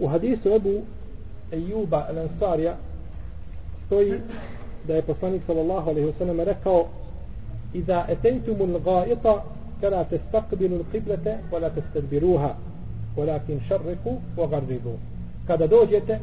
[0.00, 0.82] U hadisu Ebu
[1.52, 2.74] Ejuba al-Ansarija
[3.86, 4.20] stoji
[4.86, 6.86] da je poslanik sallallahu alaihi wasallam rekao
[7.72, 9.44] Iza etejtumul gajita
[9.80, 12.54] kada te stakbilu qiblete wala te stadbiruha
[13.16, 14.98] walakin šarriku wa garribu
[15.46, 16.18] kada dođete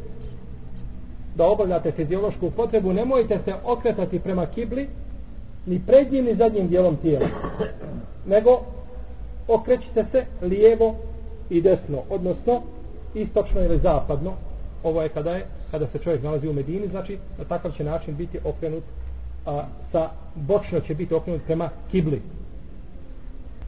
[1.35, 4.89] da obavljate fiziološku potrebu nemojte se okretati prema kibli
[5.65, 7.27] ni prednjim ni zadnjim dijelom tijela
[8.25, 8.61] nego
[9.47, 10.95] okrećite se lijevo
[11.49, 12.61] i desno odnosno
[13.13, 14.33] istočno ili zapadno
[14.83, 18.15] ovo je kada je kada se čovjek nalazi u Medini znači na takav će način
[18.15, 18.83] biti okrenut
[19.45, 22.21] a, sa bočno će biti okrenut prema kibli.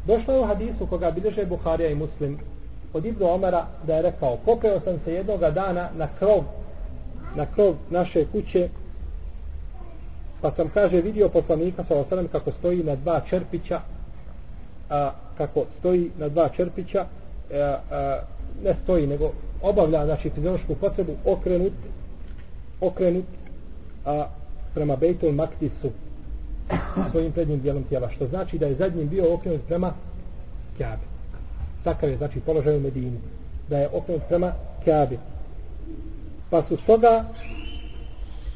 [0.07, 2.39] Došlo je u hadisu koga bilježe Buharija i Muslim.
[2.93, 6.43] Od Ibnu Omara da je rekao popeo sam se jednoga dana na krov
[7.35, 8.69] na krov naše kuće
[10.41, 13.81] pa sam kaže vidio poslanika sa osanem kako stoji na dva čerpića
[14.89, 17.05] a, kako stoji na dva čerpića
[17.53, 18.19] a, a,
[18.63, 19.31] ne stoji nego
[19.61, 21.73] obavlja znači fiziološku potrebu okrenut
[22.81, 23.25] okrenut
[24.05, 24.27] a,
[24.73, 25.89] prema Bejtul Maktisu
[27.11, 29.93] svojim prednjim dijelom tijela što znači da je zadnjim bio okrenut prema
[30.77, 31.03] Kjabi
[31.83, 33.19] takav je znači položaj u Medini
[33.69, 35.19] da je okrenut prema Kjabi
[36.49, 37.25] pa su stoga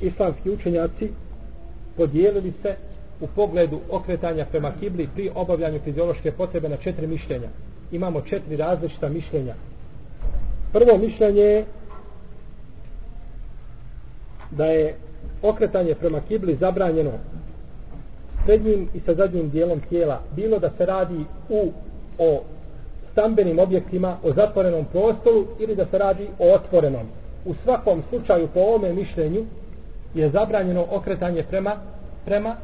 [0.01, 1.11] islamski učenjaci
[1.97, 2.75] podijelili se
[3.21, 7.49] u pogledu okretanja prema kibli pri obavljanju fiziološke potrebe na četiri mišljenja.
[7.91, 9.55] Imamo četiri različita mišljenja.
[10.73, 11.65] Prvo mišljenje je
[14.51, 14.95] da je
[15.41, 17.11] okretanje prema kibli zabranjeno
[18.45, 20.21] srednjim i sa zadnjim dijelom tijela.
[20.35, 21.71] Bilo da se radi u
[22.19, 22.41] o
[23.11, 27.07] stambenim objektima, o zatvorenom prostoru ili da se radi o otvorenom.
[27.45, 29.45] U svakom slučaju po ovome mišljenju
[30.13, 31.75] je zabranjeno okretanje prema
[32.25, 32.55] prema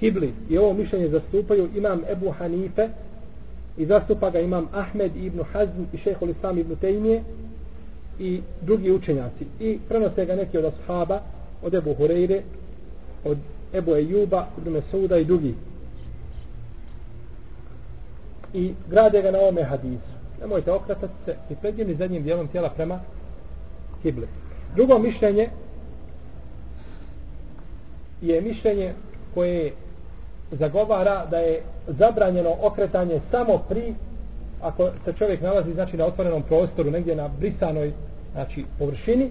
[0.00, 0.34] kibli.
[0.48, 2.88] I ovo mišljenje zastupaju imam Ebu Hanife
[3.76, 7.22] i zastupa ga imam Ahmed ibn Hazm i šehol Islam ibn Tejmije
[8.18, 9.46] i drugi učenjaci.
[9.60, 11.20] I prenose ga neki od ashaba,
[11.62, 12.40] od Ebu Hureyre,
[13.24, 13.38] od
[13.74, 15.54] Ebu Ejuba, ibn Mesuda i drugi.
[18.54, 20.10] I grade ga na ovome hadisu.
[20.40, 23.00] Nemojte okratati se i prednjim i zadnjim dijelom tijela prema
[24.02, 24.28] kibli.
[24.76, 25.48] Drugo mišljenje
[28.22, 28.94] je mišljenje
[29.34, 29.72] koje je
[30.50, 33.94] zagovara da je zabranjeno okretanje samo pri
[34.62, 37.92] ako se čovjek nalazi znači na otvorenom prostoru negdje na brisanoj
[38.32, 39.30] znači površini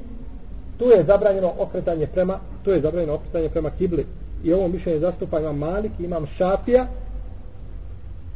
[0.80, 4.06] tu je zabranjeno okretanje prema tu je zabranjeno okretanje prema kibli.
[4.44, 6.88] I ovo mišljenje zastupa imam Malik imam Šafija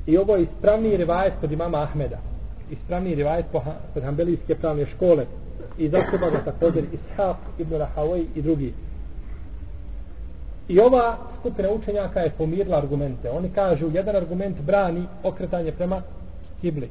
[0.05, 2.17] i ovo je ispravni rivajet kod imama Ahmeda.
[2.71, 3.45] Ispravni rivajet
[3.93, 5.25] kod Hanbelijske pravne škole.
[5.77, 8.73] I zastupa ga također Ishaq ibn Rahavoj i drugi.
[10.67, 13.31] I ova skupina učenjaka je pomirila argumente.
[13.31, 16.01] Oni kažu, jedan argument brani okretanje prema
[16.61, 16.89] kibli.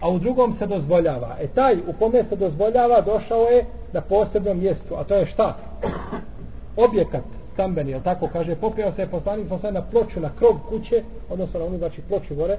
[0.00, 1.36] A u drugom se dozvoljava.
[1.40, 4.94] E taj u kome se dozvoljava došao je na posebnom mjestu.
[4.96, 5.56] A to je šta?
[6.76, 7.22] Objekat
[7.52, 11.66] stambeni, jel tako kaže, popio se poslanik poslanik na ploču, na krog kuće, odnosno na
[11.66, 12.58] onu, znači ploču gore,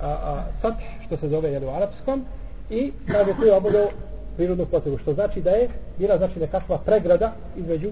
[0.00, 0.74] a, a sat,
[1.06, 2.24] što se zove jel, u arapskom,
[2.70, 3.88] i kaže tu je obavljao
[4.36, 7.90] prirodnu potrebu, što znači da je bila znači nekakva pregrada između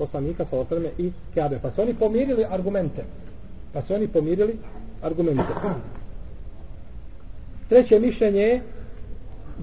[0.00, 1.58] poslanika sa osrme i Kabe.
[1.62, 3.04] Pa su oni pomirili argumente.
[3.72, 4.56] Pa su oni pomirili
[5.02, 5.52] argumente.
[7.68, 8.60] Treće mišljenje je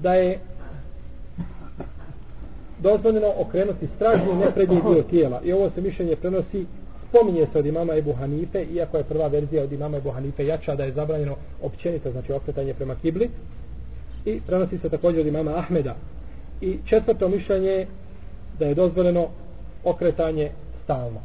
[0.02, 0.38] da je
[2.78, 5.40] dozvoljeno okrenuti stražnji neprednji dio tijela.
[5.44, 6.66] I ovo se mišljenje prenosi
[7.08, 10.74] spominje se od imama Ebu Hanife, iako je prva verzija od imama Ebu Hanife jača
[10.74, 13.30] da je zabranjeno općenito, znači okretanje prema kibli.
[14.24, 15.96] I prenosi se također od imama Ahmeda.
[16.60, 17.86] I četvrto mišljenje je
[18.58, 19.28] da je dozvoljeno
[19.84, 20.50] okretanje
[20.84, 21.20] stalno.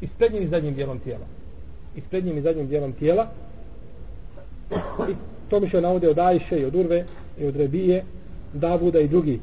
[0.00, 1.24] I s prednjim i zadnjim dijelom tijela.
[1.96, 3.26] I s prednjim i zadnjim dijelom tijela.
[5.08, 5.14] I
[5.50, 7.04] to mi se navode od Ajše i od Urve
[7.38, 8.04] i od Rebije,
[8.52, 9.40] Davuda i drugi.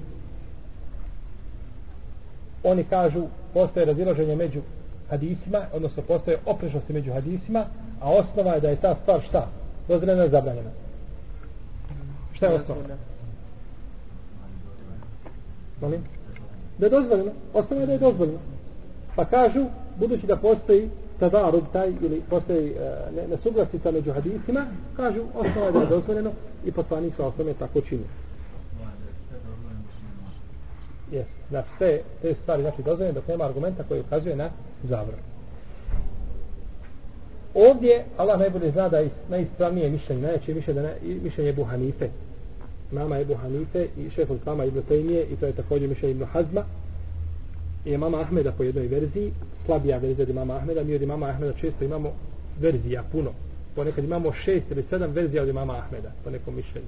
[2.63, 4.61] Oni kažu, postoje razilaženje među
[5.09, 7.65] hadisima, odnosno postoje oprešnosti među hadisima,
[8.01, 9.47] a osnova je da je ta stvar šta?
[9.87, 10.69] Dozvoljena i zabranjena.
[12.33, 12.81] Šta je osnova?
[15.81, 16.03] Molim?
[16.77, 18.39] Da je dozvoljeno, osnovno da je dozvoljeno.
[19.15, 19.65] Pa kažu,
[19.99, 20.89] budući da postoji
[21.19, 26.31] tadarub taj ili postoji uh, nesuglasica među hadisima, kažu osnovno da je dozvoljeno
[26.65, 28.03] i poslanik sa osnovno tako čini.
[31.11, 34.49] Jes, da sve te stvari znači dozvoljene dok nema argumenta koji ukazuje na
[34.83, 35.21] zavrnu.
[37.53, 42.09] Ovdje Allah najbolje zna da je najispravnije mišljenje, najjače mišljenje, da je mišljenje Buhanife,
[42.91, 46.63] mama Ebu Hanife i šehol Kama Ibn Tejmije i to je također Miša Ibn Hazma.
[47.85, 49.31] I je mama Ahmeda po jednoj verziji
[49.65, 50.83] slabija verzija od mama Ahmeda.
[50.83, 52.11] Mi od mama Ahmeda često imamo
[52.59, 53.31] verzija puno.
[53.75, 56.87] Ponekad imamo šest ili sedam verzija od mama Ahmeda po nekom mišljenju.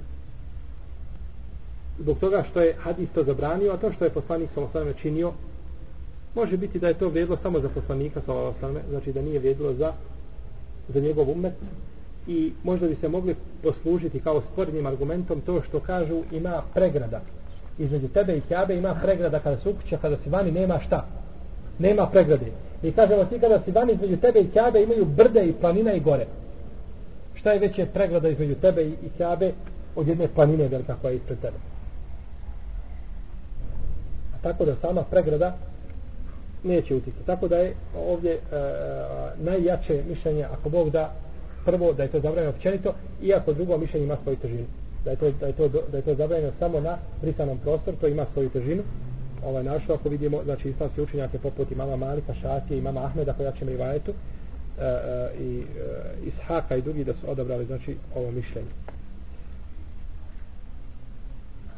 [2.00, 5.34] Zbog toga što je hadis to zabranio, a to što je poslanik Salosaleme činio,
[6.36, 9.94] može biti da je to vrijedilo samo za poslanika Salosaleme znači da nije vrijedilo za
[10.94, 11.54] za njegov umet
[12.27, 17.21] i možda bi se mogli poslužiti kao sporednim argumentom to što kažu ima pregrada.
[17.77, 21.06] Između tebe i Kjabe ima pregrada kada se ukuća, kada si vani nema šta.
[21.79, 22.45] Nema pregrade.
[22.83, 26.00] I kažemo ti kada si vani između tebe i Kjabe imaju brde i planina i
[26.00, 26.25] gore.
[27.35, 29.51] Šta je veće pregrada između tebe i, i Kjabe
[29.95, 31.57] od jedne planine velika koja je ispred tebe?
[34.35, 35.57] A tako da sama pregrada
[36.63, 37.25] neće utjecati.
[37.25, 38.59] Tako da je ovdje e, e
[39.38, 41.13] najjače mišljenje, ako Bog da,
[41.68, 44.68] prvo da je to zabranjeno općenito, iako drugo mišljenje ima svoju težinu.
[45.04, 48.08] Da je to, da je to, da je to zabranjeno samo na brisanom prostoru, to
[48.08, 48.84] ima svoju težinu.
[49.46, 53.66] Ovaj našo, ako vidimo, znači islamski učenjake poput imama Malika, Šatije, imama Ahmeda, koja će
[53.66, 55.64] mi vajetu, e, e, i e,
[56.28, 58.70] Ishaka i drugi da su odabrali, znači, ovo mišljenje.